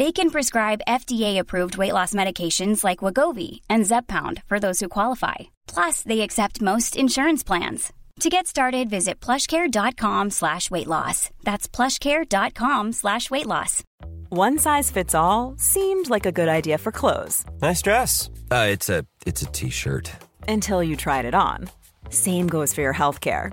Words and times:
They 0.00 0.12
can 0.12 0.30
prescribe 0.30 0.86
FDA-approved 0.88 1.76
weight 1.76 1.92
loss 1.92 2.14
medications 2.14 2.82
like 2.82 3.04
Wegovy 3.04 3.60
and 3.68 3.84
Zepbound 3.84 4.42
for 4.46 4.58
those 4.58 4.80
who 4.80 4.88
qualify. 4.88 5.34
Plus, 5.66 6.02
they 6.02 6.22
accept 6.22 6.62
most 6.62 6.96
insurance 6.96 7.42
plans. 7.44 7.92
To 8.20 8.30
get 8.30 8.46
started, 8.46 8.88
visit 8.88 9.20
plushcare.com 9.20 10.30
slash 10.30 10.70
weight 10.70 10.86
loss. 10.86 11.28
That's 11.42 11.68
plushcare.com 11.68 12.92
slash 12.92 13.30
weight 13.30 13.44
loss. 13.46 13.84
One 14.30 14.58
size 14.58 14.90
fits 14.90 15.14
all 15.14 15.54
seemed 15.58 16.08
like 16.08 16.24
a 16.24 16.32
good 16.32 16.48
idea 16.48 16.78
for 16.78 16.92
clothes. 16.92 17.44
Nice 17.60 17.82
dress. 17.82 18.30
Uh, 18.50 18.68
it's 18.70 18.88
a 18.88 19.04
it's 19.26 19.42
a 19.42 19.52
t-shirt. 19.52 20.10
Until 20.48 20.82
you 20.82 20.96
tried 20.96 21.26
it 21.26 21.34
on. 21.34 21.68
Same 22.08 22.46
goes 22.46 22.72
for 22.72 22.80
your 22.80 22.94
healthcare. 22.94 23.52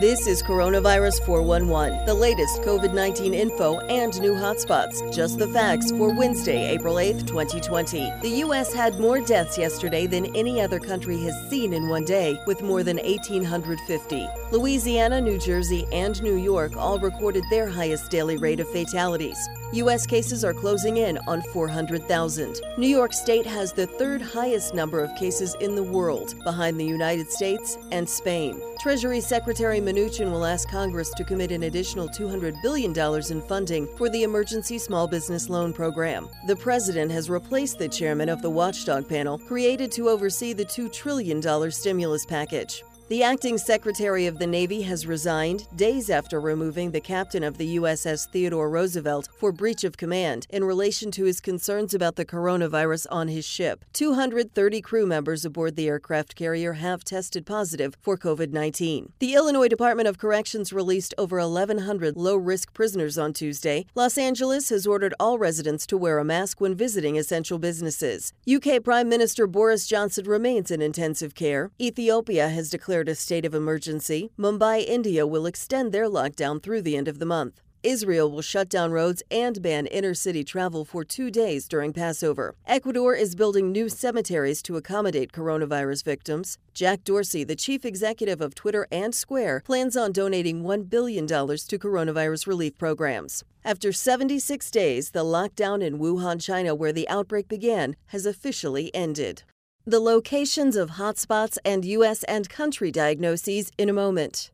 This 0.00 0.28
is 0.28 0.40
Coronavirus 0.40 1.26
411, 1.26 2.06
the 2.06 2.14
latest 2.14 2.62
COVID 2.62 2.94
19 2.94 3.34
info 3.34 3.80
and 3.80 4.20
new 4.20 4.34
hotspots. 4.34 5.12
Just 5.12 5.36
the 5.36 5.48
facts 5.48 5.90
for 5.90 6.16
Wednesday, 6.16 6.68
April 6.68 6.94
8th, 6.94 7.26
2020. 7.26 8.12
The 8.22 8.36
U.S. 8.46 8.72
had 8.72 9.00
more 9.00 9.20
deaths 9.20 9.58
yesterday 9.58 10.06
than 10.06 10.36
any 10.36 10.60
other 10.60 10.78
country 10.78 11.20
has 11.22 11.34
seen 11.50 11.72
in 11.72 11.88
one 11.88 12.04
day, 12.04 12.38
with 12.46 12.62
more 12.62 12.84
than 12.84 12.98
1,850. 12.98 14.28
Louisiana, 14.52 15.20
New 15.20 15.40
Jersey, 15.40 15.86
and 15.90 16.22
New 16.22 16.36
York 16.36 16.76
all 16.76 17.00
recorded 17.00 17.42
their 17.50 17.68
highest 17.68 18.12
daily 18.12 18.36
rate 18.36 18.60
of 18.60 18.68
fatalities. 18.70 19.48
U.S. 19.72 20.04
cases 20.04 20.44
are 20.44 20.52
closing 20.52 20.98
in 20.98 21.16
on 21.26 21.40
400,000. 21.40 22.60
New 22.76 22.86
York 22.86 23.14
State 23.14 23.46
has 23.46 23.72
the 23.72 23.86
third 23.86 24.20
highest 24.20 24.74
number 24.74 25.00
of 25.00 25.14
cases 25.16 25.56
in 25.60 25.74
the 25.74 25.82
world, 25.82 26.34
behind 26.44 26.78
the 26.78 26.84
United 26.84 27.30
States 27.30 27.78
and 27.90 28.06
Spain. 28.06 28.60
Treasury 28.80 29.20
Secretary 29.20 29.80
Mnuchin 29.80 30.30
will 30.30 30.44
ask 30.44 30.68
Congress 30.68 31.10
to 31.16 31.24
commit 31.24 31.52
an 31.52 31.62
additional 31.62 32.06
$200 32.06 32.60
billion 32.60 32.92
in 33.30 33.48
funding 33.48 33.88
for 33.96 34.10
the 34.10 34.24
Emergency 34.24 34.76
Small 34.76 35.08
Business 35.08 35.48
Loan 35.48 35.72
Program. 35.72 36.28
The 36.46 36.56
president 36.56 37.10
has 37.10 37.30
replaced 37.30 37.78
the 37.78 37.88
chairman 37.88 38.28
of 38.28 38.42
the 38.42 38.50
watchdog 38.50 39.08
panel 39.08 39.38
created 39.38 39.90
to 39.92 40.10
oversee 40.10 40.52
the 40.52 40.66
$2 40.66 40.92
trillion 40.92 41.70
stimulus 41.70 42.26
package. 42.26 42.84
The 43.08 43.24
acting 43.24 43.58
Secretary 43.58 44.26
of 44.26 44.38
the 44.38 44.46
Navy 44.46 44.82
has 44.82 45.06
resigned 45.06 45.66
days 45.76 46.08
after 46.08 46.40
removing 46.40 46.92
the 46.92 47.00
captain 47.00 47.42
of 47.42 47.58
the 47.58 47.76
USS 47.76 48.26
Theodore 48.30 48.70
Roosevelt 48.70 49.28
for 49.36 49.52
breach 49.52 49.84
of 49.84 49.98
command 49.98 50.46
in 50.48 50.64
relation 50.64 51.10
to 51.10 51.24
his 51.24 51.40
concerns 51.40 51.92
about 51.92 52.16
the 52.16 52.24
coronavirus 52.24 53.06
on 53.10 53.28
his 53.28 53.44
ship. 53.44 53.84
230 53.92 54.80
crew 54.80 55.04
members 55.04 55.44
aboard 55.44 55.76
the 55.76 55.88
aircraft 55.88 56.36
carrier 56.36 56.74
have 56.74 57.04
tested 57.04 57.44
positive 57.44 57.96
for 58.00 58.16
COVID 58.16 58.50
19. 58.50 59.12
The 59.18 59.34
Illinois 59.34 59.68
Department 59.68 60.08
of 60.08 60.16
Corrections 60.16 60.72
released 60.72 61.12
over 61.18 61.38
1,100 61.38 62.16
low 62.16 62.36
risk 62.36 62.72
prisoners 62.72 63.18
on 63.18 63.34
Tuesday. 63.34 63.84
Los 63.94 64.16
Angeles 64.16 64.70
has 64.70 64.86
ordered 64.86 65.12
all 65.20 65.38
residents 65.38 65.86
to 65.88 65.98
wear 65.98 66.18
a 66.18 66.24
mask 66.24 66.62
when 66.62 66.74
visiting 66.74 67.18
essential 67.18 67.58
businesses. 67.58 68.32
UK 68.50 68.82
Prime 68.82 69.08
Minister 69.08 69.46
Boris 69.46 69.86
Johnson 69.86 70.24
remains 70.24 70.70
in 70.70 70.80
intensive 70.80 71.34
care. 71.34 71.70
Ethiopia 71.78 72.48
has 72.48 72.70
declared 72.70 73.01
a 73.08 73.14
state 73.14 73.44
of 73.44 73.54
emergency. 73.54 74.30
Mumbai, 74.38 74.84
India 74.86 75.26
will 75.26 75.46
extend 75.46 75.92
their 75.92 76.08
lockdown 76.08 76.62
through 76.62 76.82
the 76.82 76.96
end 76.96 77.08
of 77.08 77.18
the 77.18 77.26
month. 77.26 77.60
Israel 77.82 78.30
will 78.30 78.42
shut 78.42 78.68
down 78.68 78.92
roads 78.92 79.24
and 79.30 79.60
ban 79.60 79.86
inner 79.86 80.14
city 80.14 80.44
travel 80.44 80.84
for 80.84 81.04
two 81.04 81.30
days 81.30 81.66
during 81.66 81.92
Passover. 81.92 82.54
Ecuador 82.64 83.14
is 83.14 83.34
building 83.34 83.72
new 83.72 83.88
cemeteries 83.88 84.62
to 84.62 84.76
accommodate 84.76 85.32
coronavirus 85.32 86.04
victims. 86.04 86.58
Jack 86.74 87.02
Dorsey, 87.02 87.42
the 87.42 87.56
chief 87.56 87.84
executive 87.84 88.40
of 88.40 88.54
Twitter 88.54 88.86
and 88.92 89.14
Square, 89.14 89.62
plans 89.64 89.96
on 89.96 90.12
donating 90.12 90.62
$1 90.62 90.88
billion 90.88 91.26
to 91.26 91.34
coronavirus 91.36 92.46
relief 92.46 92.78
programs. 92.78 93.42
After 93.64 93.92
76 93.92 94.70
days, 94.70 95.10
the 95.10 95.24
lockdown 95.24 95.82
in 95.82 95.98
Wuhan, 95.98 96.40
China, 96.40 96.74
where 96.74 96.92
the 96.92 97.08
outbreak 97.08 97.48
began, 97.48 97.96
has 98.06 98.26
officially 98.26 98.94
ended. 98.94 99.42
The 99.84 99.98
locations 99.98 100.76
of 100.76 100.90
hotspots 100.90 101.58
and 101.64 101.84
U.S. 101.84 102.22
and 102.24 102.48
country 102.48 102.92
diagnoses 102.92 103.72
in 103.76 103.88
a 103.88 103.92
moment. 103.92 104.52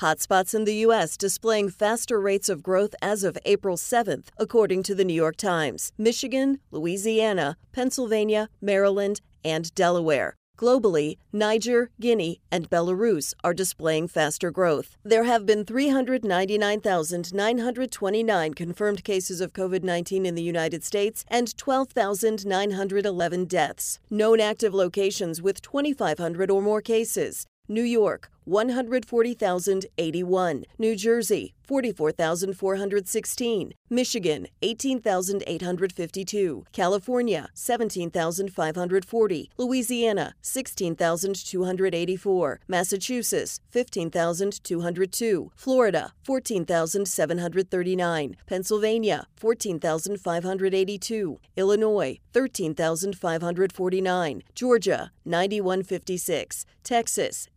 Hotspots 0.00 0.54
in 0.54 0.62
the 0.64 0.76
U.S. 0.86 1.16
displaying 1.16 1.70
faster 1.70 2.20
rates 2.20 2.48
of 2.48 2.62
growth 2.62 2.94
as 3.02 3.24
of 3.24 3.36
April 3.44 3.76
7th, 3.76 4.28
according 4.38 4.84
to 4.84 4.94
the 4.94 5.04
New 5.04 5.12
York 5.12 5.36
Times. 5.36 5.92
Michigan, 5.98 6.60
Louisiana, 6.70 7.56
Pennsylvania, 7.72 8.48
Maryland, 8.60 9.22
and 9.44 9.74
Delaware. 9.74 10.36
Globally, 10.58 11.18
Niger, 11.32 11.90
Guinea, 12.00 12.40
and 12.50 12.70
Belarus 12.70 13.34
are 13.42 13.54
displaying 13.54 14.08
faster 14.08 14.50
growth. 14.50 14.96
There 15.02 15.24
have 15.24 15.46
been 15.46 15.64
399,929 15.64 18.54
confirmed 18.54 19.04
cases 19.04 19.40
of 19.40 19.52
COVID 19.52 19.82
19 19.82 20.26
in 20.26 20.34
the 20.34 20.42
United 20.42 20.84
States 20.84 21.24
and 21.28 21.56
12,911 21.56 23.44
deaths. 23.46 23.98
Known 24.10 24.40
active 24.40 24.74
locations 24.74 25.40
with 25.40 25.62
2,500 25.62 26.50
or 26.50 26.62
more 26.62 26.82
cases 26.82 27.46
New 27.68 27.82
York, 27.82 28.30
140,081. 28.44 30.64
New 30.78 30.96
Jersey, 30.96 31.54
44,416. 31.66 33.72
Michigan, 33.88 34.46
18,852. 34.62 36.64
California, 36.72 37.48
17,540. 37.54 39.50
Louisiana, 39.56 40.34
16,284. 40.42 42.60
Massachusetts, 42.68 43.60
15,202. 43.70 45.50
Florida, 45.56 46.12
14,739. 46.24 48.36
Pennsylvania, 48.46 49.26
14,582. 49.36 51.38
Illinois, 51.56 52.18
13,549. 52.32 54.42
Georgia, 54.54 55.10
9156. 55.24 56.66
Texas, 56.82 57.48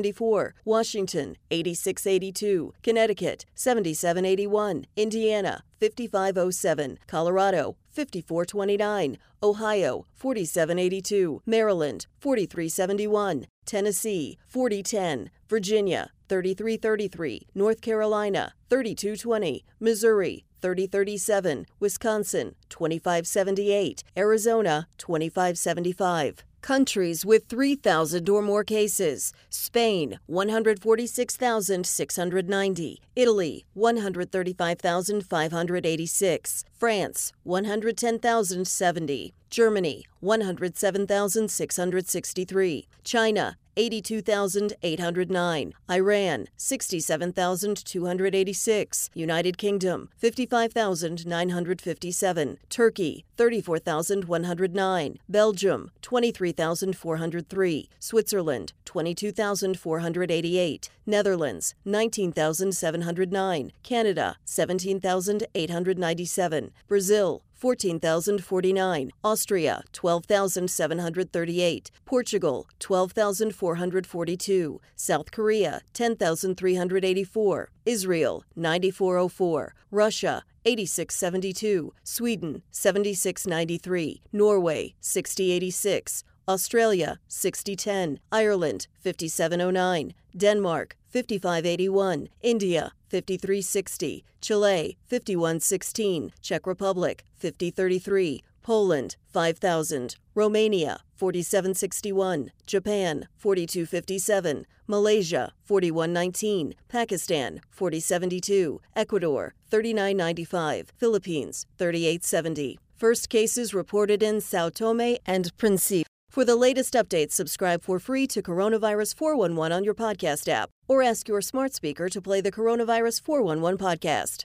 8974. 0.00 0.54
Washington, 0.64 1.36
8682. 1.50 2.72
Connecticut, 2.82 3.44
7781. 3.54 4.86
Indiana, 4.96 5.62
5507. 5.78 6.98
Colorado, 7.06 7.76
5429. 7.90 9.18
Ohio, 9.42 10.06
4782. 10.14 11.42
Maryland, 11.46 12.06
4371. 12.20 13.46
Tennessee, 13.66 14.38
4010. 14.48 15.30
Virginia, 15.48 16.10
3333. 16.28 17.46
North 17.54 17.80
Carolina, 17.80 18.54
3220. 18.68 19.64
Missouri, 19.78 20.44
3037. 20.62 21.66
Wisconsin, 21.78 22.54
2578. 22.68 24.04
Arizona, 24.16 24.88
2575. 24.98 26.44
Countries 26.62 27.24
with 27.24 27.46
3,000 27.48 28.28
or 28.28 28.42
more 28.42 28.64
cases 28.64 29.32
Spain, 29.48 30.18
146,690. 30.26 33.00
Italy, 33.16 33.64
135,586. 33.74 36.64
France, 36.78 37.32
110,070. 37.44 39.32
Germany, 39.50 40.04
107,663. 40.20 42.88
China, 43.04 43.56
82,809. 43.80 45.72
Iran, 45.90 46.46
67,286. 46.58 49.10
United 49.14 49.56
Kingdom, 49.56 50.10
55,957. 50.18 52.58
Turkey, 52.68 53.24
34,109. 53.38 55.18
Belgium, 55.30 55.90
23,403. 56.02 57.88
Switzerland, 57.98 58.74
22,488. 58.84 60.90
Netherlands, 61.06 61.74
19,709. 61.86 63.72
Canada, 63.82 64.36
17,897. 64.44 66.70
Brazil, 66.86 67.42
14,049, 67.60 69.10
Austria 69.22 69.82
12,738, 69.92 71.90
Portugal 72.06 72.66
12,442, 72.78 74.80
South 74.96 75.30
Korea 75.30 75.82
10,384, 75.92 77.70
Israel 77.84 78.44
9404, 78.56 79.74
Russia 79.90 80.42
8672, 80.64 81.92
Sweden 82.02 82.62
7693, 82.70 84.22
Norway 84.32 84.94
6086, 85.00 86.24
Australia 86.48 87.20
6010, 87.28 88.20
Ireland 88.32 88.86
5709, 89.02 90.14
Denmark 90.34 90.96
5581, 91.10 92.28
India 92.40 92.92
5360, 93.10 94.24
Chile 94.40 94.96
5116, 95.08 96.32
Czech 96.40 96.66
Republic 96.66 97.24
5033, 97.38 98.42
Poland 98.62 99.16
5000, 99.32 100.16
Romania 100.34 101.00
4761, 101.16 102.52
Japan 102.66 103.26
4257, 103.36 104.64
Malaysia 104.86 105.52
4119, 105.64 106.74
Pakistan 106.88 107.60
4072, 107.70 108.80
Ecuador 108.96 109.54
3995, 109.70 110.92
Philippines 110.96 111.66
3870. 111.78 112.78
First 112.96 113.28
cases 113.28 113.72
reported 113.72 114.22
in 114.22 114.40
Sao 114.40 114.68
Tome 114.68 115.16
and 115.26 115.56
Principe. 115.56 116.09
For 116.30 116.44
the 116.44 116.54
latest 116.54 116.94
updates, 116.94 117.32
subscribe 117.32 117.82
for 117.82 117.98
free 117.98 118.28
to 118.28 118.40
Coronavirus 118.40 119.16
411 119.16 119.72
on 119.72 119.82
your 119.82 119.94
podcast 119.94 120.46
app 120.46 120.70
or 120.86 121.02
ask 121.02 121.26
your 121.26 121.40
smart 121.40 121.74
speaker 121.74 122.08
to 122.08 122.22
play 122.22 122.40
the 122.40 122.52
Coronavirus 122.52 123.20
411 123.22 123.76
podcast. 123.76 124.44